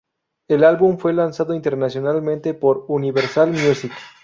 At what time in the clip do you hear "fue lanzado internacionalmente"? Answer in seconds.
0.97-2.55